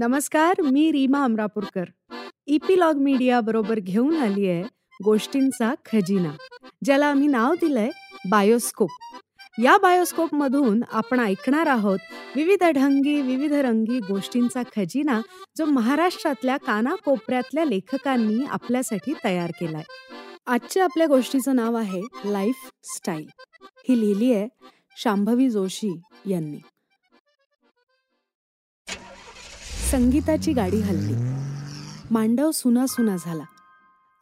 [0.00, 1.84] नमस्कार मी Reema Amrapurkar.
[2.46, 4.62] Epilogue media बरोबर घेऊन आली आहे
[5.04, 6.30] गोष्टींचा खजिना
[6.84, 7.90] ज्याला आम्ही नाव दिलंय
[8.30, 8.88] बायोस्कोप.
[9.62, 11.98] या बायोस्कोप मधून आपण ऐकणार आहोत
[12.36, 15.20] विविध ढंगी विविध रंगी गोष्टींचा खजिना
[15.58, 19.84] जो महाराष्ट्रातल्या कानाकोपऱ्यातल्या लेखकांनी आपल्यासाठी तयार केलाय.
[20.46, 23.26] आजच्या आपल्या गोष्टीचं नाव आहे लाईफ स्टाईल
[23.88, 24.48] ही लिहिली आहे
[24.96, 26.58] शांभवी जोशी यांनी.
[29.90, 31.14] संगीताची गाडी हल्ली.
[32.10, 33.42] मांडव सुना सुना झाला.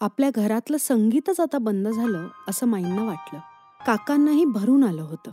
[0.00, 3.40] आपल्या घरातलं संगीतच आता बंद झालं असं माईंना वाटलं.
[3.86, 5.30] काकांनाही भरून आलं होतं.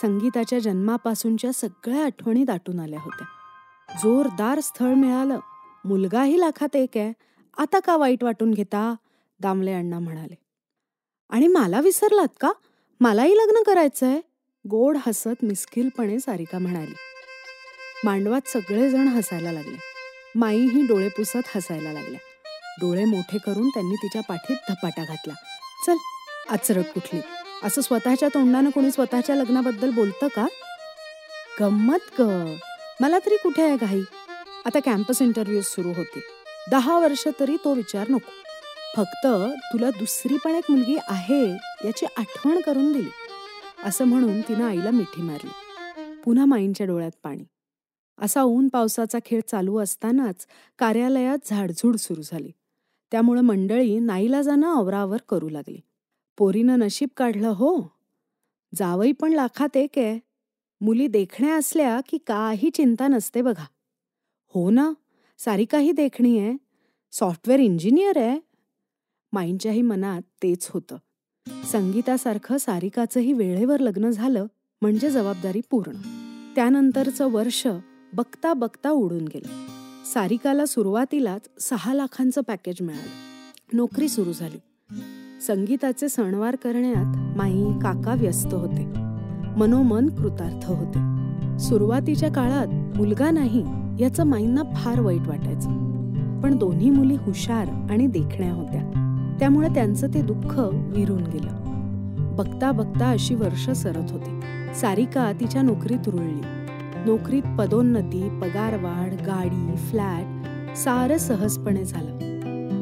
[0.00, 3.26] संगीताच्या जन्मापासूनच्या सगळ्या आठवणी दाटून आल्या होत्या.
[3.98, 5.40] जोरदार स्थळ मिळालं.
[5.84, 7.12] मुलगाही लाखात एक आहे.
[7.58, 8.94] आता का वाईट वाटून घेता?
[9.40, 10.38] दामले अण्णा म्हणाले.
[11.30, 12.52] आणि मला विसरलात का?
[13.00, 14.20] मलाही लग्न करायचंय?
[14.68, 16.94] गोड हसत मिस्किलपणे सारिका म्हणाली.
[18.04, 19.76] मांडवात सगळेजण हसायला लागले.
[20.34, 22.20] माईही डोळे पुसत हसायला लागल्या.
[22.80, 25.32] डोळे मोठे करून त्यांनी तिच्या पाठीत धपाटा घातला.
[25.86, 25.96] चल
[26.50, 27.20] आचरक कुठली?
[27.62, 30.46] असं स्वतःच्या तोंडानं कोणी स्वतःच्या लग्नाबद्दल बोलतं का?
[31.60, 32.54] गंमत ग.
[33.00, 34.00] मला तरी कुठे आहे घाई?
[34.64, 36.20] आता कॅम्पस इंटरव्ह्यू सुरू होते
[36.70, 38.32] दहा वर्ष तरी तो विचार नको.
[38.96, 39.26] फक्त
[39.72, 41.50] तुला दुसरी पण एक मुलगी आहे
[41.84, 43.10] याची आठवण करून दिली.
[43.84, 45.50] असं म्हणून तिनं आईला मिठी मारली.
[46.24, 47.44] पुन्हा माईंच्या डोळ्यात पाणी.
[48.18, 50.46] असा ऊन पावसाचा खेळ चालू असतानाच
[50.78, 52.50] कार्यालयात झाडझूड सुरू झाली.
[53.10, 55.80] त्यामुळं मंडळी नाईलाजानं आवरावर करू लागली.
[56.38, 57.92] पोरीनं नशीब काढलं हो
[58.74, 60.18] जावई पण लाखात एक आहे.
[60.80, 63.64] मुली देखण्या असल्या की काही चिंता नसते बघा.
[64.54, 64.92] हो ना
[65.38, 66.56] सारिकाही देखणी आहे.
[67.12, 68.40] सॉफ्टवेअर इंजिनियर आहे.
[69.32, 70.96] माईंच्याही मनात तेच होतं.
[71.66, 74.46] संगीतासारखं सारिकाचंही वेळेवर लग्न झालं
[74.82, 75.92] म्हणजे जबाबदारी पूर्ण.
[76.54, 77.66] त्यानंतरचं वर्ष
[78.14, 79.48] बघता बघता उडून गेलं.
[80.14, 83.76] सारिकाला सुरुवातीलाच सहा लाखांचं पॅकेज मिळालं.
[83.76, 84.60] नोकरी सुरू झाली.
[85.46, 88.84] संगीताचे सणवार करण्यात माई काका व्यस्त होते.
[89.56, 91.18] मनोमन कृतार्थ होते.
[91.58, 93.64] सुरुवातीच्या काळात मुलगा नाही
[94.02, 95.70] याचं माईंना फार वाईट वाटायचं.
[96.40, 98.82] पण दोन्ही मुली हुशार आणि देखण्या होत्या.
[99.40, 101.68] त्यामुळे त्यांचं ते दुःख विरून गेलं.
[102.36, 104.40] बघता बघता अशी वर्ष सरत होती.
[104.74, 106.57] सारिका तिच्या नोकरीत रुळली.
[107.06, 112.18] नोकरीत पदोन्नती पगारवाढ गाडी फ्लॅट सारं सहजपणे झालं.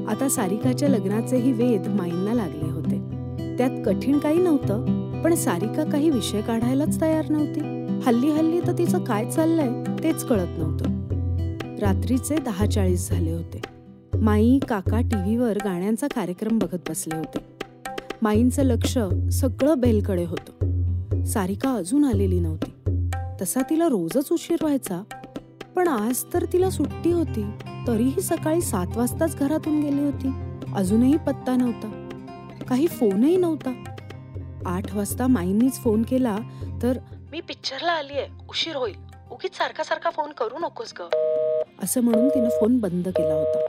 [0.09, 2.99] आता सारिकाच्या लग्नाचेही वेध माईंना लागले होते.
[3.59, 7.60] त्यात कठीण काही नव्हतं पण सारिका काही विषय काढायलाच तयार नव्हती.
[8.06, 10.84] हल्ली हल्ली तर तिचं काय चाललंय तेच कळत नव्हतं.
[11.81, 13.60] रात्रीचे दहा चाळीस झाले होते.
[14.21, 17.38] माई काका टीव्हीवर गाण्यांचा कार्यक्रम बघत बसले होते.
[18.22, 18.99] माईंचं लक्ष
[19.32, 21.25] सगळं बेलकडे होतं.
[21.25, 22.71] सारिका अजून आलेली नव्हती.
[23.41, 25.03] तसा तिला रोजच उशीर व्हायचा.
[25.77, 27.51] पण आज तर तिला सुट्टी होती.
[27.87, 30.31] तरीही सकाळी सात वाजताच घरातून गेली होती.
[30.77, 32.09] अजूनही पत्ता नव्हता.
[32.69, 33.85] काही फोनही नव्हता.
[34.67, 36.39] आठ वाजता माईंनीच फोन केला
[36.83, 36.99] तर
[37.33, 38.95] मी पिक्चरला आली आहे उशीर होईल.
[39.31, 41.03] उगीच सारखा सारखा फोन करू नकोस ग.
[41.83, 43.67] असं म्हणून तिनं फोन बंद केला होता.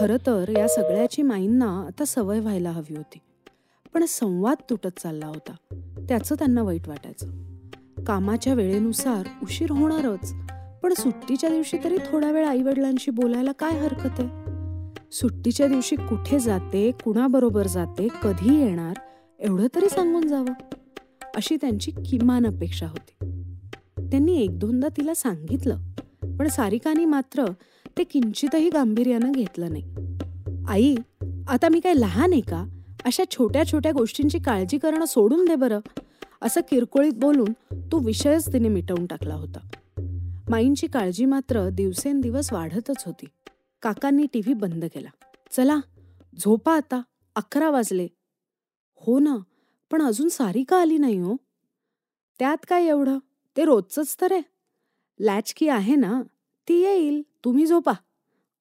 [0.00, 3.18] खर तर या सगळ्याची माईंना आता सवय व्हायला हवी होती.
[3.94, 5.52] पण संवाद तुटत चालला होता.
[6.08, 7.51] त्याचं त्यांना वाईट वाटायचं.
[8.08, 10.34] कामाच्या वेळेनुसार उशीर होणारच.
[10.82, 14.28] पण सुट्टीच्या दिवशी तरी थोडा वेळ आई वडिलांशी बोलायला काय हरकत आहे?
[15.12, 18.96] सुट्टीच्या दिवशी कुठे जाते कुणाबरोबर जाते कधी येणार
[19.38, 20.76] एवढं तरी सांगून जावं.
[21.36, 23.30] अशी त्यांची किमान अपेक्षा होती.
[24.10, 25.78] त्यांनी एक दोनदा तिला सांगितलं
[26.22, 27.44] पण सारिकानी मात्र
[27.98, 29.94] ते किंचितही गांभीर्यानं घेतलं नाही.
[30.68, 30.96] आई
[31.48, 32.64] आता मी काय लहान आहे का?
[33.04, 35.80] अशा छोट्या छोट्या गोष्टींची काळजी करणं सोडून दे बरं.
[36.42, 37.52] असं किरकोळीत बोलून
[37.92, 39.58] तो विषयच तिने मिटवून टाकला होता.
[40.48, 43.26] माईंची काळजी मात्र दिवसेंदिवस वाढतच होती.
[43.82, 45.08] काकांनी टीव्ही बंद केला.
[45.50, 45.76] चला
[46.38, 47.02] झोपा आता.
[47.36, 48.08] अकरा वाजले.
[48.96, 49.36] हो ना
[49.90, 51.36] पण अजून सारिका आली नाही हो.
[52.38, 53.18] त्यात काय एवढं?
[53.56, 54.42] ते रोजचंच तर आहे.
[55.20, 56.22] लॅचकी आहे ना.
[56.68, 57.22] ती येईल.
[57.44, 57.92] तुम्ही झोपा.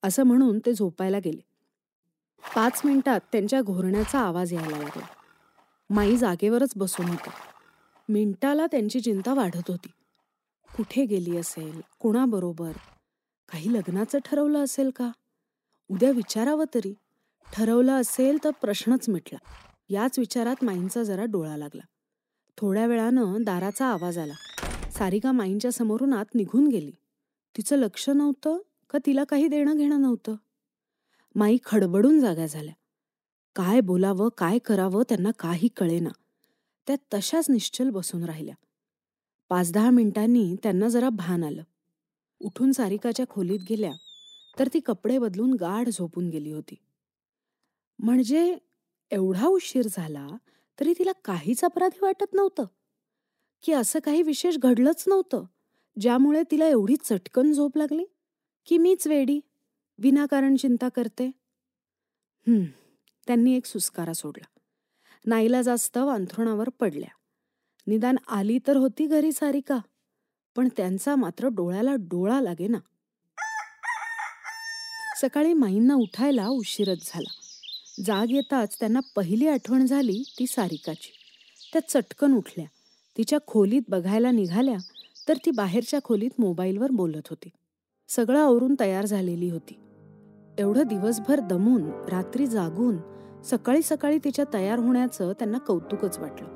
[0.03, 1.41] असं म्हणून ते झोपायला गेले.
[2.55, 5.05] पाच मिनिटात त्यांच्या घोरण्याचा आवाज यायला लागला.
[5.89, 7.29] माई जागेवरच बसून होता
[8.11, 9.87] मिनिटाला त्यांची चिंता वाढत होती.
[10.77, 11.81] कुठे गेली असेल?
[11.99, 12.71] कोणाबरोबर?
[13.49, 15.11] काही लग्नाचं ठरवलं असेल का?
[15.89, 16.93] उद्या विचारावं तरी.
[17.53, 19.39] ठरवलं असेल तर प्रश्नच मिटला.
[19.89, 21.81] याच विचारात माईंचा जरा डोळा लागला.
[22.57, 24.33] थोड्या वेळानं दाराचा आवाज आला.
[24.91, 26.91] सारिका माईंच्या समोरून आत निघून गेली.
[27.57, 28.57] तिचं लक्ष नव्हतं
[28.89, 30.35] का तिला काही देणं घेणं नव्हतं?
[31.35, 32.73] माई खडबडून जाग्या झाल्या.
[33.55, 36.09] काय बोलावं काय करावं त्यांना काही कळेना.
[36.87, 38.55] त्या तशाच निश्चल बसून राहिल्या.
[39.49, 41.63] पाच दहा मिनिटांनी त्यांना जरा भान आलं.
[42.41, 43.91] उठून सारिकाच्या खोलीत गेल्या
[44.59, 46.75] तर ती कपडे बदलून गाढ झोपून गेली होती.
[47.99, 48.57] म्हणजे
[49.11, 50.27] एवढा उशीर झाला
[50.79, 52.65] तरी तिला काहीच अपराधी वाटत नव्हतं?
[53.63, 55.43] की असं काही विशेष घडलंच नव्हतं
[55.99, 58.05] ज्यामुळे तिला एवढी चटकन झोप लागली?
[58.65, 59.39] की मीच वेडी?
[59.99, 61.31] विनाकारण चिंता करते?
[63.27, 64.50] त्यांनी एक सुस्कारा सोडला.
[65.25, 67.09] नाईला जास्त अंथरुणावर पडल्या.
[67.87, 69.77] निदान आली तर होती घरी सारिका
[70.55, 72.77] पण त्यांचा मात्र डोळ्याला डोळा लागे ना
[75.21, 77.31] सकाळी माईंना उठायला उशीरच झाला.
[78.05, 81.11] जाग येताच त्यांना पहिली आठवण झाली ती सारिकाची.
[81.73, 82.65] त्या चटकन उठल्या.
[83.17, 84.77] तिच्या खोलीत बघायला निघाल्या
[85.27, 87.49] तर ती बाहेरच्या खोलीत मोबाईलवर बोलत होती.
[88.09, 89.79] सगळं आवरून तयार झालेली होती.
[90.59, 92.97] एवढं दिवसभर दमून रात्री जागून
[93.43, 96.47] सकाळी सकाळी तिच्या तयार होण्याचं त्यांना कौतुकच वाटलं.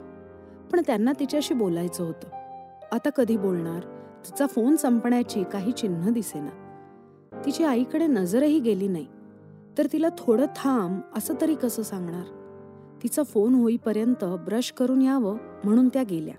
[0.68, 2.28] पण त्यांना तिच्याशी बोलायचं होतं.
[2.92, 3.80] आता कधी बोलणार?
[4.26, 6.50] तिचा फोन संपण्याची काही चिन्ह दिसेना.
[7.46, 9.08] तिची आईकडे नजरही गेली नाही.
[9.78, 12.42] तर तिला थोडं थांब असं तरी कसं सांगणार?
[13.04, 16.36] तिचा फोन होईपर्यंत ब्रश करून यावं म्हणून त्या गेल्या.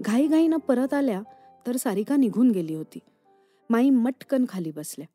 [0.00, 1.22] घाईघाईनं परत आल्या
[1.66, 2.98] तर सारिका निघून गेली होती.
[3.70, 5.06] माई मटकन खाली बसल्या.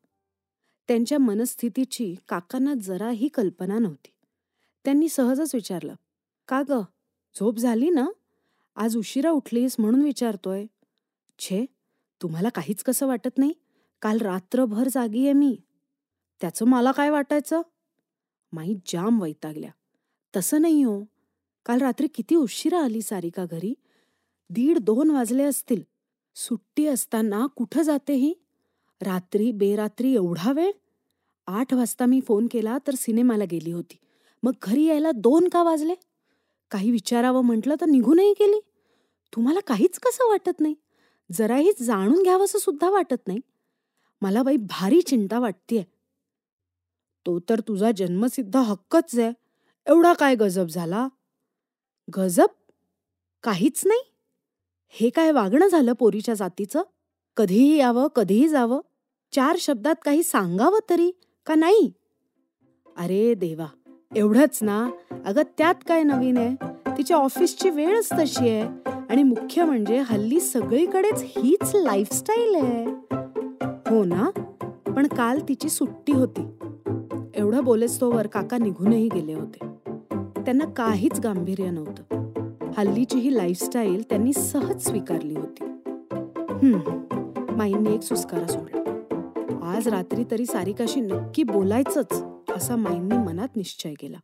[0.88, 4.13] त्यांच्या मनस्थितीची काकांना जराही कल्पना नव्हती.
[4.84, 5.94] त्यांनी सहजच विचारलं
[6.48, 6.72] का ग?
[7.38, 8.06] झोप झाली ना?
[8.76, 10.66] आज उशिरा उठलीस म्हणून विचारतोय.
[11.38, 11.66] छे
[12.22, 13.52] तुम्हाला काहीच कसं वाटत नाही?
[14.02, 15.56] काल रात्रभर जागी आहे मी.
[16.40, 17.62] त्याचं मला काय वाटायचं?
[18.52, 19.70] माई जाम वैतागल्या.
[20.36, 21.04] तसं नाही हो.
[21.66, 23.74] काल रात्री किती उशिरा आली सारिका घरी?
[24.50, 25.82] दीड दोन वाजले असतील.
[26.34, 28.34] सुट्टी असताना कुठं जाते ही?
[29.00, 30.72] रात्री बेरात्री एवढा वेळ?
[31.46, 33.96] आठ वाजता मी फोन केला तर सिनेमाला गेली होती.
[34.44, 35.94] मग घरी यायला दोन का वाजले?
[36.70, 38.60] काही विचारावं म्हटलं तर निघूनही गेली.
[39.36, 40.74] तुम्हाला काहीच कसं वाटत नाही?
[41.32, 43.40] जराही जाणून घ्यावंसं सुद्धा वाटत नाही.
[44.22, 45.82] मला बाई भारी चिंता वाटतेय.
[47.26, 49.32] तो तर तुझा जन्मसिद्ध हक्कच आहे.
[49.86, 51.08] एवढा काय गजब झाला?
[52.16, 52.46] गजब?
[53.42, 54.00] काहीच नाही?
[54.88, 56.82] हे काय वागणं झालं पोरीच्या जातीचं?
[57.36, 58.80] कधीही यावं कधीही जावं.
[59.32, 61.12] चार शब्दात काही सांगावं तरी
[61.46, 61.92] का नाही?
[62.96, 63.66] अरे देवा!
[64.16, 64.90] एवढंच ना?
[65.26, 66.66] अगं त्यात काय नवीन आहे?
[66.98, 68.90] तिच्या ऑफिसची वेळच तशी आहे.
[69.10, 72.84] आणि मुख्य म्हणजे हल्ली सगळीकडेच हीच लाईफस्टाईल आहे.
[73.90, 74.30] हो ना?
[74.96, 76.46] पण काल तिची सुट्टी होती.
[77.34, 79.66] एवढं बोलेच तोवर काका निघूनही गेले होते.
[80.42, 82.30] त्यांना काहीच गांभीर्य नव्हतं.
[82.78, 85.64] हल्लीची ही लाईफस्टाईल त्यांनी सहज स्वीकारली होती.
[87.56, 88.80] माईंनी एक सुस्कारा सोडला.
[89.62, 92.24] आज रात्री तरी सारिकाशी नक्की बोलायचंच.
[92.54, 94.18] असा माईंनी मनात निश्चय केला.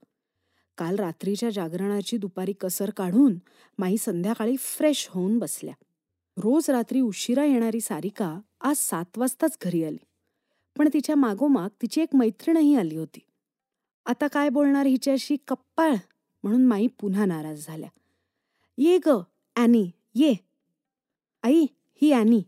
[0.78, 3.38] काल रात्रीच्या जागरणाची दुपारी कसर काढून
[3.78, 5.74] माई संध्याकाळी फ्रेश होऊन बसल्या.
[6.36, 9.98] रोज रात्री उशिरा येणारी सारिका आज सात वाजताच घरी आली.
[10.78, 13.20] पण तिच्या मागोमाग तिची एक मैत्रीणही आली होती.
[14.06, 15.94] आता काय बोलणार हिच्याशी कप्पाळ
[16.42, 17.88] म्हणून माई पुन्हा नाराज झाल्या.
[18.78, 19.20] ये ग
[19.56, 20.34] ॲनी ये.
[21.42, 21.66] आई
[22.02, 22.42] ही ॲनी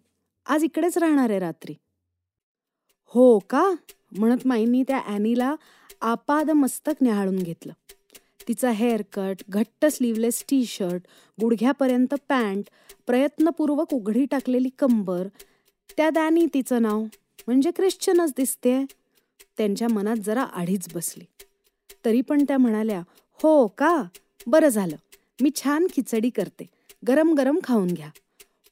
[0.47, 1.75] आज इकडेच राहणार आहे रात्री.
[3.05, 3.75] हो का?
[4.19, 5.55] म्हणत माईंनी त्या ॲनीला
[6.01, 7.73] आपाद मस्तक न्याहाळून घेतलं.
[8.49, 11.03] तिचा हेअरकट घट्ट स्लीवलेस टी शर्ट
[11.41, 12.65] गुडघ्यापर्यंत पॅन्ट
[13.07, 15.27] प्रयत्नपूर्वक उघडी टाकलेली कंबर
[15.97, 17.03] त्या दॅनी तिचं नाव
[17.47, 18.85] म्हणजे ख्रिश्चनच दिसते
[19.59, 21.25] त्यांच्या मनात जरा आढीच बसली.
[22.05, 23.03] तरी पण त्या म्हणाल्या
[23.43, 24.03] हो का?
[24.47, 24.97] बरं झालं.
[25.41, 26.67] मी छान खिचडी करते.
[27.09, 28.09] गरम गरम खाऊन घ्या.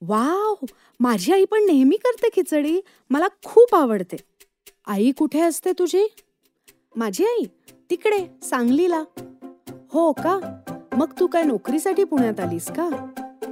[0.03, 0.67] वाव!
[1.00, 2.81] माझी आई पण नेहमी करते खिचडी?
[3.11, 4.17] मला खूप आवडते.
[4.90, 6.06] आई कुठे असते तुझी?
[6.97, 7.44] माझी आई?
[7.90, 9.02] तिकडे सांगलीला.
[9.92, 10.61] हो का?
[10.97, 12.88] मग तू काय नोकरीसाठी पुण्यात आलीस का?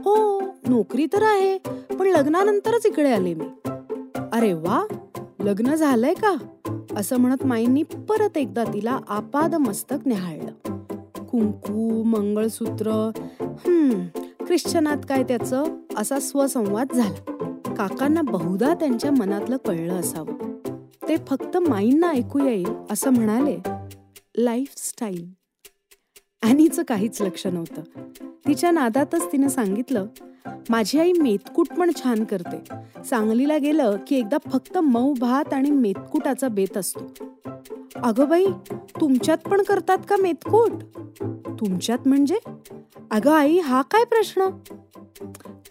[0.04, 1.58] हो नोकरी तर आहे
[1.98, 3.44] पण लग्नानंतरच इकडे आले मी.
[4.32, 4.86] अरे वा
[5.40, 6.34] लग्न झालंय का?
[6.96, 10.84] असं म्हणत माईंनी परत एकदा तिला आपाद मस्तक निहाळलं
[11.24, 14.06] कुंकू मंगळसूत्र हम्म
[14.46, 15.64] ख्रिश्चनात काय त्याचं?
[15.96, 17.32] असा स्वसंवाद झाला.
[17.74, 20.57] काकांना बहुधा त्यांच्या मनातलं कळलं असावं.
[21.08, 23.58] ते फक्त माईंना ऐकू येईल असं म्हणाले
[24.36, 25.34] लाईफस्टाईल.
[26.42, 27.82] ॲनीचं काहीच लक्ष नव्हतं.
[28.46, 30.06] तिच्या नादातच तिनं सांगितलं
[30.70, 32.62] माझी आई मेतकूट पण छान करते.
[33.04, 37.12] सांगलीला गेलं की एकदा फक्त मऊ भात आणि मेतकुटाचा बेत असतो.
[37.96, 38.46] अगं बाई
[39.00, 40.72] तुमच्यात पण करतात का मेतकूट?
[41.60, 42.38] तुमच्यात म्हणजे?
[43.10, 44.42] अगं आई हा काय प्रश्न?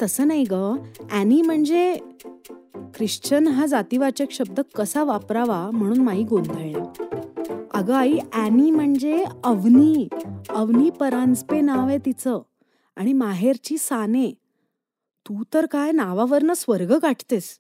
[0.02, 0.76] तसं नाही ग.
[1.12, 1.98] ॲनी म्हणजे
[2.96, 6.84] ख्रिश्चन हा जातीवाचक शब्द कसा वापरावा म्हणून माई गोंधळल्या
[7.74, 10.08] अगं आई ॲनी म्हणजे अवनी.
[10.50, 12.42] अवनी परांजपे नाव आहे तिचं.
[12.96, 14.34] आणि माहेरची साने.
[15.28, 17.60] तू तर काय नावावरनं स्वर्ग गाठतेस?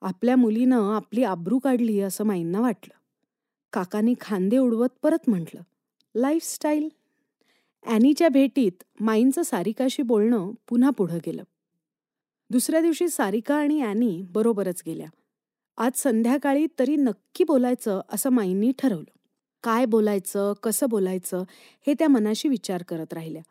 [0.00, 2.94] आपल्या मुलीनं आपली आब्रू काढली असं माईंना वाटलं.
[3.72, 5.62] काकांनी खांदे उडवत परत म्हटलं
[6.14, 6.88] लाईफस्टाईल.
[7.86, 11.42] ॲनीच्या भेटीत माईंचं सारिकाशी बोलणं पुन्हा पुढं गेलं.
[12.50, 15.06] दुसऱ्या दिवशी सारिका आणि ॲनी बरोबरच गेल्या.
[15.76, 19.18] आज संध्याकाळी तरी नक्की बोलायचं असं माईंनी ठरवलं.
[19.62, 21.44] काय बोलायचं कसं बोलायचं
[21.86, 23.42] हे त्या मनाशी विचार करत राहिल्या.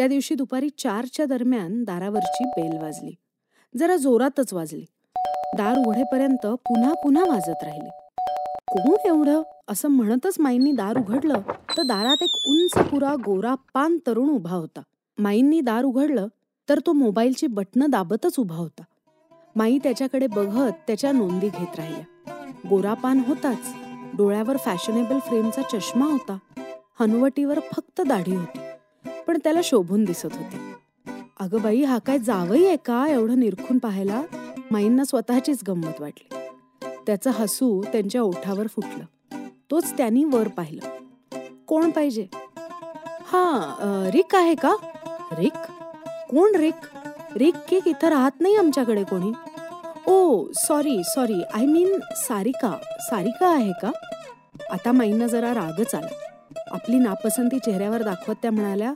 [0.00, 3.14] त्या दिवशी दुपारी चारच्या दरम्यान दारावरची बेल वाजली.
[3.76, 4.84] जरा जोरातच वाजली.
[5.56, 7.88] दार उघडेपर्यंत पुन्हा पुन्हा वाजत राहिली.
[8.68, 9.42] कोण एवढं?
[9.68, 11.34] असं म्हणतच माईंनी दार उघडलं
[11.76, 14.82] तर दारात एक उंच पुरा गोरा पान तरुण उभा होता.
[15.18, 16.26] माईंनी दार उघडलं
[16.68, 18.82] तर तो मोबाईलची बटणं दाबतच उभा होता.
[19.56, 22.04] माई त्याच्याकडे बघत त्याच्या नोंदी घेत राहिल्या.
[22.68, 23.74] गोरापान होताच.
[24.16, 26.38] डोळ्यावर फॅशनेबल फ्रेमचा चष्मा होता.
[27.00, 28.58] हनुवटीवर फक्त दाढी होती.
[29.26, 30.56] पण त्याला शोभून दिसत होती.
[31.40, 34.22] अगं बाई हा काय जावई आहे का एवढं निरखून पाहायला?
[34.70, 36.36] माईंना स्वतःचीच गंमत वाटली.
[37.06, 39.04] त्याचं हसू त्यांच्या ओठावर फुटलं.
[39.70, 40.88] तोच त्यांनी वर पाहिलं.
[41.66, 42.26] कोण पाहिजे?
[43.26, 44.76] हा रिक आहे का?
[45.38, 45.56] रिक?
[46.30, 46.74] कोण रिक?
[47.36, 49.32] रिक केक इथं राहत नाही आमच्याकडे कोणी?
[50.06, 52.78] ओ sorry sorry I mean Sarika.
[53.00, 53.90] Sarika आहे का?
[54.70, 56.29] आता माईंना जरा रागच आला.
[56.70, 58.92] आपली नापसंती चेहऱ्यावर दाखवत त्या म्हणाल्या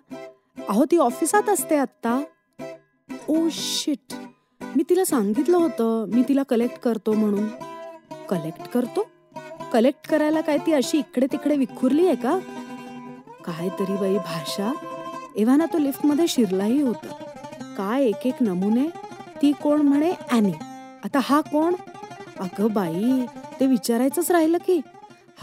[0.69, 2.23] अहो ती ऑफिसात असते आत्ता.
[3.29, 4.15] Oh shit.
[4.77, 6.05] मी तिला सांगितलं होतं.
[6.09, 7.47] मी तिला कलेक्ट करतो म्हणून.
[8.29, 9.07] कलेक्ट करतो?
[9.73, 12.39] कलेक्ट करायला काय ती अशी इकडे तिकडे विखुरली आहे का?
[13.45, 14.73] काय तरी बाई भाषा.
[15.37, 17.09] एव्हाना तो लिफ्टमध्ये शिरलाही होता.
[17.79, 18.89] काय एक एक नमुने?
[19.43, 20.13] ती कोण म्हणे?
[20.31, 20.53] ॲनी.
[21.05, 21.75] आता हा कोण?
[22.41, 23.27] अगं बाई
[23.61, 24.81] ते विचारायचंच राहिलं की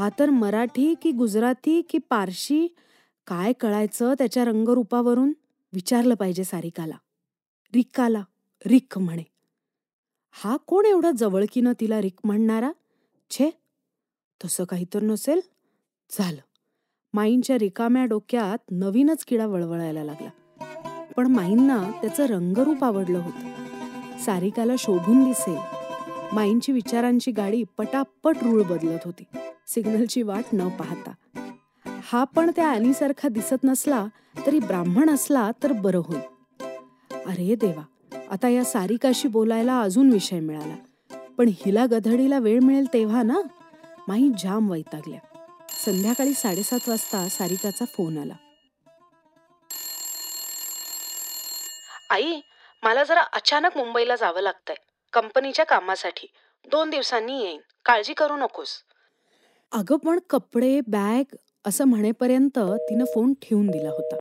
[0.01, 2.67] हा तर मराठी की गुजराती की पारशी?
[3.27, 5.33] काय कळायचं त्याच्या रंगरूपावरून?
[5.73, 6.95] विचारलं पाहिजे सारिकाला.
[7.75, 8.23] रिकाला
[8.65, 9.23] रिक म्हणे.
[10.31, 12.71] हा कोण एवढा जवळकीनं तिला रिक म्हणणारा?
[13.29, 13.49] छे
[14.45, 15.41] तसं काही तर नसेल.
[16.11, 16.41] झालं.
[17.13, 20.29] माईंच्या रिकाम्या डोक्यात नवीनच किडा वळवळायला लागला.
[21.17, 23.51] पण माईंना त्याचं रंगरूप आवडलं होतं.
[24.19, 25.57] सारिकाला शोभून दिसेल.
[26.33, 29.23] माईंची विचारांची गाडी पटापट रूळ बदलत होती.
[29.67, 31.11] सिग्नलची वाट न पाहता.
[32.03, 34.05] हा पण त्या अॅनीसारखा दिसत नसला
[34.45, 36.21] तरी ब्राह्मण असला तर बरं होईल.
[37.25, 37.83] अरे देवा
[38.31, 40.75] आता या सारिकाशी बोलायला अजून विषय मिळाला.
[41.37, 43.37] पण हिला गधडीला वेळ मिळेल तेव्हा ना?
[44.07, 45.19] माई जाम वैतागल्या.
[45.85, 48.33] संध्याकाळी साडेसात वाजता सारिकाचा फोन आला.
[52.09, 52.39] आई
[52.83, 54.75] मला जरा अचानक मुंबईला जावं लागतंय.
[55.13, 56.27] कंपनीच्या कामासाठी.
[56.71, 57.61] दोन दिवसांनी येईन.
[57.85, 58.69] काळजी करू नकोस.
[59.73, 61.35] अगं पण कपडे बॅग
[61.65, 64.15] असं म्हणेपर्यंत तिनं फोन ठेवून दिला होता.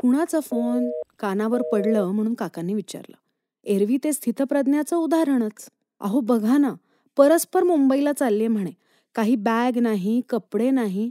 [0.00, 3.16] कुणाचा फोन कानावर पडलं म्हणून काकांनी विचारलं.
[3.64, 5.68] एरवी ते स्थितप्रज्ञाचं उदाहरणच.
[6.00, 6.74] अहो बघा ना
[7.16, 8.70] परस्पर मुंबईला चालले म्हणे.
[9.14, 11.10] काही बॅग नाही कपडे नाही.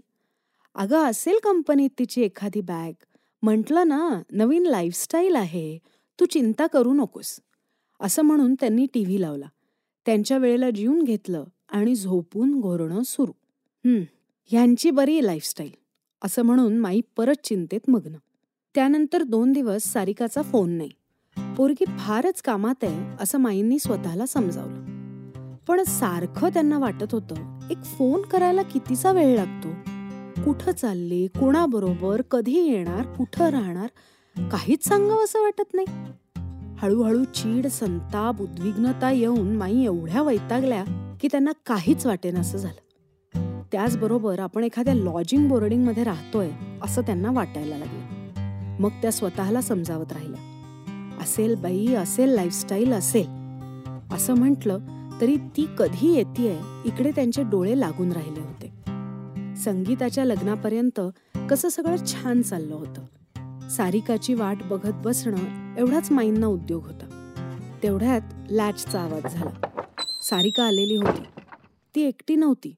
[0.75, 2.93] अगं असेल कंपनीत तिची एखादी बॅग.
[3.43, 5.77] म्हटलं ना नवीन लाईफस्टाईल आहे.
[6.19, 7.39] तू चिंता करू नकोस.
[8.00, 9.46] असं म्हणून त्यांनी टी व्ही लावला.
[10.05, 11.43] त्यांच्या वेळेला जीवन घेतलं.
[11.71, 13.31] आणि झोपून घोरणं सुरू.
[13.85, 14.01] हम्म.
[14.45, 15.71] ह्यांची बरी लाईफस्टाईल
[16.25, 18.15] असं म्हणून माई परत चिंतेत मग्न.
[18.75, 20.89] त्यानंतर दोन दिवस सारिकाचा फोन नाही.
[21.57, 24.89] पोरगी फारच कामात आहे असं माईंनी स्वतःला समजावलं.
[25.67, 29.69] पण सारखं त्यांना वाटत होतं एक फोन करायला कितीचा वेळ लागतो?
[30.43, 33.88] कुठं चालली कोणाबरोबर कधी येणार कुठं राहणार?
[34.49, 35.88] काहीच सांगावं असं वाटत नाही.
[36.77, 42.89] हळूहळू चीड संताप उद्विग्नता येऊन माई एवढ्या वैतागल्या की त्यांना काहीच वाटेन असं झालं.
[43.71, 46.49] त्याचबरोबर आपण एखाद्या लॉजिंग बोर्डिंगमध्ये राहतोय
[46.83, 48.19] असं त्यांना वाटायला लागलं.
[48.79, 50.45] मग त्या स्वतःला समजावत राहिल्या.
[51.21, 53.27] असेल बाई असेल लाईफस्टाईल असेल.
[54.15, 54.79] असं म्हटलं
[55.21, 58.73] तरी ती कधी येते इकडे त्यांचे डोळे लागून राहिले होते.
[59.55, 60.99] संगीताच्या लग्नापर्यंत
[61.49, 63.01] कसं सगळं छान चाललं होतं.
[63.69, 67.31] सारिकाची वाट बघत बसणं एवढाच माईंना उद्योग होता.
[67.83, 69.65] तेवढ्यात लॅचचा आवाज झाला.
[70.29, 71.24] सारिका आलेली होती.
[71.95, 72.75] ती एकटी नव्हती.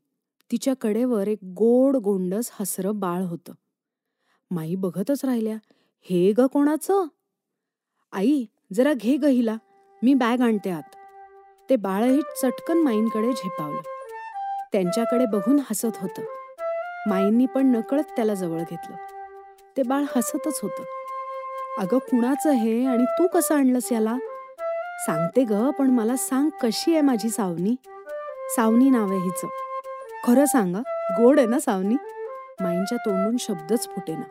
[0.52, 3.54] तिच्या कडेवर एक गोड गोंडस हसरं बाळ होतं.
[4.52, 5.56] माई बघतच राहिल्या.
[6.02, 7.06] हे ग कोणाचं?
[8.12, 9.56] आई जरा घे ग हिला.
[10.04, 10.96] मी बॅग आणते आत.
[11.70, 13.82] ते बाळही चटकन माईंकडे झेपावलं.
[14.72, 16.22] त्यांच्याकडे बघून हसत होतं.
[17.10, 18.96] माईंनी पण नकळत त्याला जवळ घेतलं.
[19.78, 20.84] ते बाळ हसतच होतं.
[21.78, 24.18] अगं कुणाचं हे आणि तू कसं आणलंस याला?
[25.06, 27.76] सांगते ग पण मला सांग कशी आहे माझी सावनी?
[28.56, 29.48] सावनी नाव आहे हिचं.
[30.28, 30.80] खरं सांगा
[31.22, 31.96] गोड आहे ना सावनी?
[32.60, 34.24] माईंच्या तोंडून शब्दच फुटेना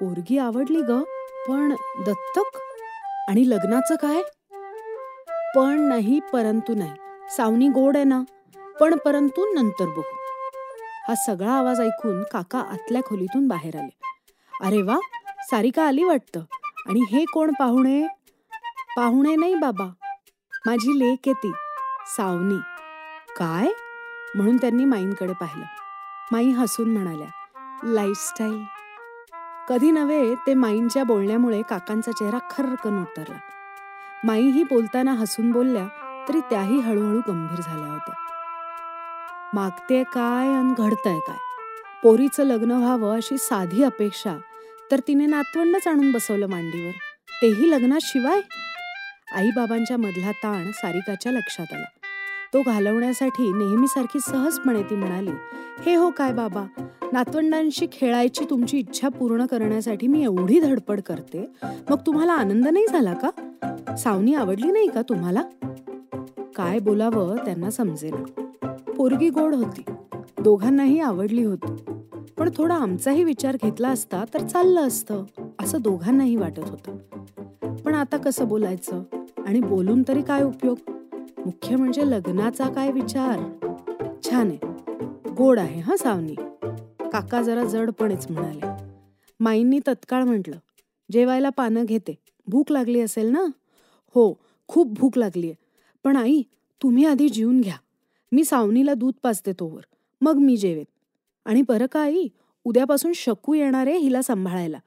[0.00, 1.00] पोरगी आवडली ग
[1.48, 1.74] पण
[2.06, 2.58] दत्तक?
[3.28, 4.22] आणि लग्नाचं काय?
[5.56, 6.92] पण नाही परंतु नाही.
[7.30, 8.22] सावनी गोड आहे ना
[8.80, 10.16] पण परंतु नंतर बघू.
[11.08, 13.98] हा सगळा आवाज ऐकून काका आतल्या खोलीतून बाहेर आले.
[14.66, 14.98] अरे वा
[15.50, 16.40] सारिका आली वाटतं.
[16.86, 18.06] आणि हे कोण पाहुणे?
[18.96, 19.84] पाहुणे नाही बाबा.
[20.66, 21.52] माझी लेक आहे ती.
[22.16, 22.58] सावनी.
[23.36, 23.68] काय?
[24.34, 25.66] म्हणून त्यांनी माईंकडे पाहिलं.
[26.32, 27.28] माई हसून म्हणाल्या
[27.84, 28.62] लाईफस्टाईल
[29.68, 33.38] कधी नव्हे ते माईंच्या बोलण्यामुळे काकांचा चेहरा खरकन उतरला.
[34.24, 35.86] माईही बोलताना हसून बोलल्या
[36.28, 38.14] तरी त्याही हळूहळू गंभीर झाल्या होत्या.
[39.54, 41.38] मागते काय आणि घडतंय काय?
[42.02, 44.36] पोरीचं लग्न व्हावं अशी साधी अपेक्षा
[44.90, 46.92] तर तिने नातवंडच आणून बसवलं मांडीवर.
[47.42, 48.40] तेही लग्नाशिवाय?
[49.36, 51.84] आईबाबांच्या मधला ताण सारिकाच्या लक्षात आला.
[52.54, 55.30] तो घालवण्यासाठी नेहमीसारखी सहजपणे ती म्हणाली
[55.86, 56.64] हे हो काय बाबा?
[57.12, 61.50] नातवंडांशी खेळायची तुमची इच्छा पूर्ण करण्यासाठी मी एवढी धडपड करते?
[61.90, 63.30] मग तुम्हाला आनंद नाही झाला का?
[63.96, 65.42] सावनी आवडली नाही का तुम्हाला?
[66.56, 68.42] काय बोलावं त्यांना समजेना.
[68.96, 69.84] पोरगी गोड होती.
[70.38, 71.76] दोघांनाही आवडली होती.
[72.38, 75.24] पण थोडा आमचाही विचार घेतला असता तर चाललं असतं
[75.60, 76.96] असं दोघांनाही वाटत होतं.
[77.76, 79.02] पण आता कसं बोलायचं?
[79.46, 80.78] आणि बोलून तरी काय उपयोग?
[81.46, 83.38] मुख्य म्हणजे लग्नाचा काय विचार?
[84.24, 84.58] छान आहे.
[85.34, 86.34] गोड आहे हा सावनी?
[87.12, 88.84] काका जरा जडपणेच म्हणाले.
[89.40, 90.56] माईंनी तत्काळ म्हटलं
[91.12, 92.18] जेवायला पानं घेते.
[92.46, 93.40] भूक लागली असेल ना?
[94.14, 95.54] हो खूप भूक लागलीये
[96.04, 96.42] पण आई
[96.82, 97.76] तुम्ही आधी जीवन घ्या.
[98.32, 99.80] मी सावनीला दूध पाजते तोवर.
[100.20, 100.84] मग मी जेवेन.
[101.44, 102.28] आणि बरं का आई?
[102.64, 104.78] उद्यापासून शकू येणार आहे हिला सांभाळायला.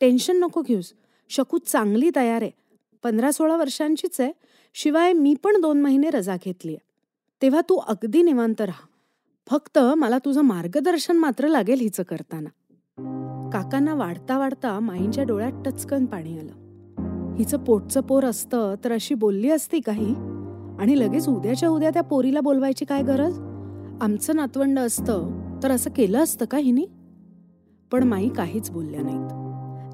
[0.00, 0.92] टेन्शन नको घेऊस.
[1.28, 2.59] शकू चांगली तयार आहे.
[3.02, 4.32] पंधरा सोळा वर्षांचीच आहे.
[4.74, 6.86] शिवाय मी पण दोन महिने रजा घेतली आहे
[7.42, 8.86] तेव्हा तू अगदी निवांत राहा.
[9.50, 12.48] फक्त मला तुझं मार्गदर्शन मात्र लागेल हिचं करताना.
[13.50, 16.52] काकांना वाढता वाढता माईंच्या डोळ्यात टचकन पाणी आलं.
[17.38, 20.14] हिचं पोटचं पोर असतं तर अशी बोलली असती काही?
[20.78, 23.38] आणि लगेच उद्याच्या उद्या त्या पोरीला बोलवायची काय गरज?
[24.00, 26.86] आमचं नातवंड असतं तर असं केलं असतं का हिनी?
[27.92, 29.39] पण माई काहीच बोलल्या नाहीत.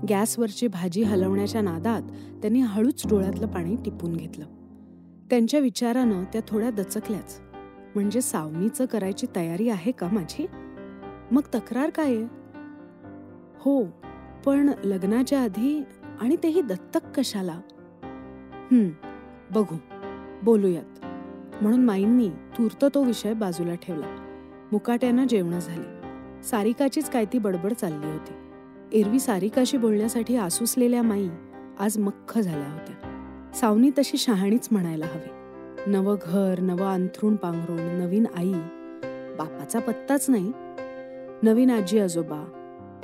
[0.09, 2.03] गॅसवरची भाजी हलवण्याच्या नादात
[2.43, 4.45] त्यांनी हळूच डोळ्यातलं पाणी टिपून घेतलं.
[5.31, 7.41] त्यांच्या विचारानं त्या थोड्या दचकल्याच.
[7.95, 10.47] म्हणजे सावनीचं करायची तयारी आहे का माझी?
[11.31, 12.25] मग तक्रार काय आहे?
[13.59, 13.85] हो
[14.45, 15.83] पण लग्नाच्या आधी
[16.21, 17.61] आणि तेही दत्तक कशाला?
[18.73, 18.89] हम्म
[19.51, 19.77] बघू
[20.43, 21.05] बोलूयात.
[21.63, 24.17] म्हणून माईंनी तूर्त तो विषय बाजूला ठेवला.
[24.73, 25.87] मुकाट्यानं जेवणं झाली.
[26.43, 28.33] सारिकाचीच काय ती बडबड चालली होती.
[28.93, 31.29] एरवी सारिकाशी बोलण्यासाठी आसुसलेल्या माई
[31.79, 32.95] आज मख्ख झाल्या होत्या.
[33.55, 35.31] सावनी तशी शहाणीच म्हणायला हवी.
[35.91, 38.53] नवं घर नवं अंथरूण पांघरूण नवीन आई
[39.39, 40.53] बापाचा पत्ताच नाही.
[41.43, 42.45] नवीन आजी आजोबा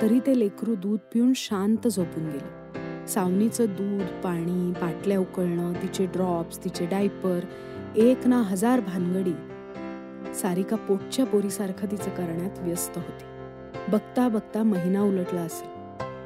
[0.01, 3.05] तरी ते लेकरू दूध पिऊन शांत झोपून गेलं.
[3.05, 7.39] सावनीचं दूध पाणी पाटल्या उकळणं तिचे ड्रॉप्स तिचे डायपर
[7.95, 9.33] एक ना हजार भानगडी
[10.33, 13.23] सारिका पोटच्या पोरीसारखं तिचं करण्यात व्यस्त होती.
[13.91, 15.72] बघता बघता महिना उलटला असेल.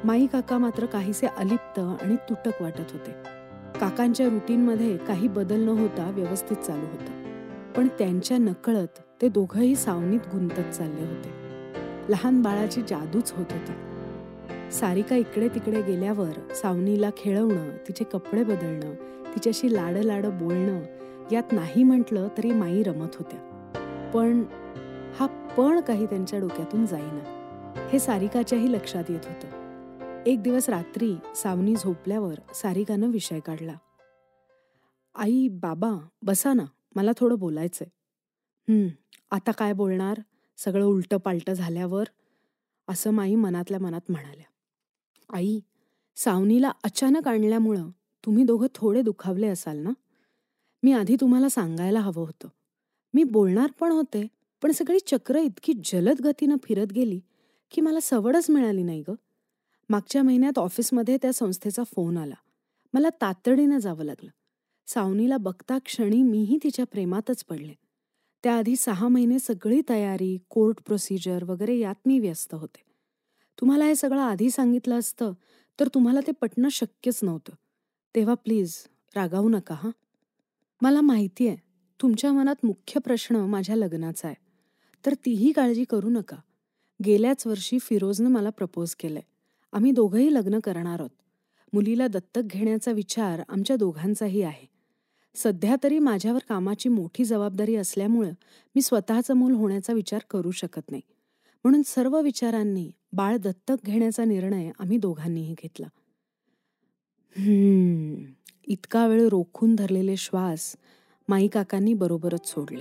[0.04, 3.10] माई काका मात्र काहीसे अलिप्त आणि तुटक वाटत होते.
[3.80, 7.22] काकांच्या रुटीनमध्ये काही बदल न होता व्यवस्थित चालू होतं.
[7.72, 11.28] पण त्यांच्या नकळत ते दोघंही सावनीत गुंतत चालले होते.
[12.08, 13.72] लहान बाळाची जादूच होत होती.
[14.70, 18.94] सारिका इकडे तिकडे गेल्यावर सावनीला खेळवणं तिचे कपडे बदलणं
[19.34, 20.80] तिच्याशी लाड लाड बोलणं
[21.32, 23.70] यात नाही म्हटलं तरी माई रमत होत्या.
[24.14, 24.44] पण
[25.20, 27.34] हा पण काही त्यांच्या डोक्यातून जाईना.
[27.92, 29.67] हे सारिकाच्याही लक्षात येत होतं.
[30.26, 33.74] एक दिवस रात्री सावनी झोपल्यावर सारिकानं विषय काढला.
[35.14, 37.88] आई बाबा बसा ना मला थोडं बोलायचंय.
[38.72, 38.88] हम्म
[39.30, 40.20] आता काय बोलणार?
[40.56, 42.04] सगळं उलटं पालटं झाल्यावर?
[42.88, 44.44] असं माई मनातल्या मनात म्हणाल्या.
[45.30, 45.60] आई
[46.16, 47.90] सावनीला अचानक आणल्यामुळं
[48.24, 49.90] तुम्ही दोघं थोडे दुखावले असाल ना?
[50.82, 52.48] मी आधी तुम्हाला सांगायला हवं होतं.
[53.14, 54.26] मी बोलणार पण होते
[54.62, 57.20] पण सगळी चक्र इतकी जलद गतीनं फिरत गेली
[57.70, 59.12] की मला सवडच मिळाली नाही ग.
[59.88, 62.34] मागच्या महिन्यात ऑफिसमध्ये त्या संस्थेचा फोन आला.
[62.92, 64.30] मला तातडीनं जावं लागलं.
[64.86, 67.74] सावनीला बघता क्षणी मीही तिच्या प्रेमातच पडले.
[68.42, 72.82] त्याआधी सहा महिने सगळी तयारी कोर्ट प्रोसिजर वगैरे यात मी व्यस्त होते.
[73.60, 75.32] तुम्हाला हे सगळं आधी सांगितलं असतं
[75.80, 77.52] तर तुम्हाला ते पटणं शक्यच नव्हतं.
[78.14, 78.74] तेव्हा प्लीज
[79.16, 79.90] रागावू नका हां?
[80.80, 81.56] मला माहिती आहे
[82.02, 84.44] तुमच्या मनात मुख्य प्रश्न माझ्या लग्नाचा आहे.
[85.06, 86.36] तर तीही काळजी करू नका.
[87.04, 89.22] गेल्याच वर्षी फिरोजनं मला प्रपोज केलंय.
[89.72, 91.10] आम्ही दोघंही लग्न करणार आहोत.
[91.72, 94.66] मुलीला दत्तक घेण्याचा विचार आमच्या दोघांचाही आहे.
[95.34, 98.30] सध्या तरी माझ्यावर कामाची मोठी जबाबदारी असल्यामुळं
[98.74, 101.02] मी स्वतःचं मूल होण्याचा विचार करू शकत नाही.
[101.64, 105.86] म्हणून सर्व विचारांनी बाळ दत्तक घेण्याचा निर्णय आम्ही दोघांनीही घेतला.
[108.66, 110.76] इतका वेळ रोखून धरलेले श्वास
[111.28, 112.80] माई काकांनी बरोबरच सोडले.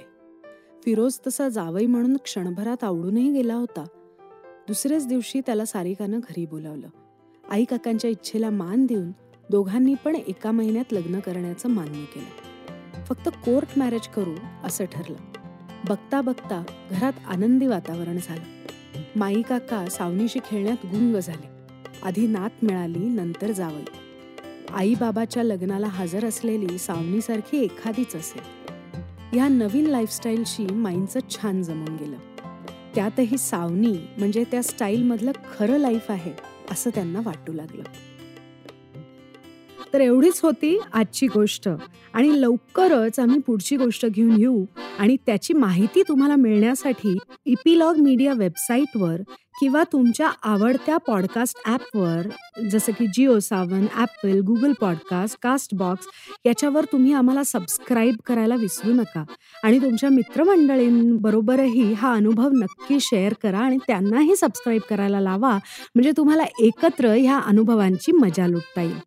[0.86, 3.84] फिरोज तसा जावई म्हणून क्षणभरात आवडूनही गेला होता.
[4.68, 6.88] दुसऱ्याच दिवशी त्याला सारिकानं घरी बोलावलं.
[7.50, 9.12] आई काकांच्या इच्छेला मान देऊन
[9.50, 12.48] दोघांनी पण एका महिन्यात लग्न करण्याचं मान्य केलं.
[13.04, 15.18] फक्त कोर्ट मॅरेज करू असं ठरलं.
[15.90, 18.44] बघता बघता घरात आनंदी वातावरण झालं.
[19.16, 21.48] माई काका सावनीशी खेळण्यात गुंग झाले.
[22.04, 23.86] आधी नात मिळाली नंतर जावई.
[24.74, 28.68] आई बाबाच्या लग्नाला हजर असलेली सावनीसारखी एखादीच असेल.
[29.38, 32.18] या नवीन लाईफस्टाईलशी माईंचं छान जमून गेलं.
[32.98, 36.34] त्यातही सावनी म्हणजे त्या स्टाईलमधलं खरं लाईफ आहे
[36.72, 37.84] असं त्यांना वाटू लागलं.
[39.94, 41.70] तर एवढीच होती आजची गोष्ट.
[42.14, 44.66] आणि लवकरच आम्ही पुढची गोष्ट घेऊन येऊ.
[45.00, 49.22] आणि त्याची माहिती तुम्हाला मिळण्यासाठी इपिलॉग मीडिया वेबसाईटवर
[49.62, 52.28] किंवा तुमच्या आवडत्या पॉडकास्ट ॲपवर
[52.72, 55.38] जसं की Jio Saavn Apple Google podcast
[55.76, 56.08] Castbox
[56.46, 59.24] याच्यावर तुम्ही आम्हाला सबस्क्राईब करायला विसरू नका.
[59.64, 65.58] आणि तुमच्या मित्रमंडळींबरोबरही हा अनुभव नक्की शेअर करा आणि त्यांनाही सबस्क्राईब करायला लावा.
[65.96, 69.07] म्हणजे तुम्हाला एकत्र ह्या अनुभवांची मजा लुटता येईल.